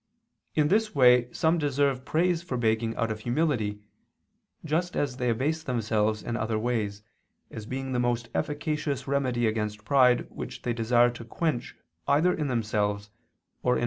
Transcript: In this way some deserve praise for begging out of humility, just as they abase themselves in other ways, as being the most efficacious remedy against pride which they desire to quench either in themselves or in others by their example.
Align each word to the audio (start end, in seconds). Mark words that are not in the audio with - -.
In 0.55 0.69
this 0.69 0.95
way 0.95 1.31
some 1.31 1.59
deserve 1.59 2.05
praise 2.05 2.41
for 2.41 2.57
begging 2.57 2.95
out 2.95 3.11
of 3.11 3.19
humility, 3.19 3.81
just 4.65 4.95
as 4.97 5.17
they 5.17 5.29
abase 5.29 5.61
themselves 5.61 6.23
in 6.23 6.35
other 6.35 6.57
ways, 6.57 7.03
as 7.51 7.67
being 7.67 7.91
the 7.91 7.99
most 7.99 8.27
efficacious 8.33 9.07
remedy 9.07 9.45
against 9.45 9.85
pride 9.85 10.25
which 10.31 10.63
they 10.63 10.73
desire 10.73 11.11
to 11.11 11.23
quench 11.23 11.75
either 12.07 12.33
in 12.33 12.47
themselves 12.47 13.11
or 13.11 13.13
in 13.13 13.15
others 13.15 13.61
by 13.61 13.69
their 13.69 13.73
example. 13.75 13.79